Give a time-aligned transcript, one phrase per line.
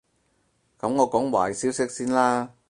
[0.79, 2.55] 噉我講壞消息先啦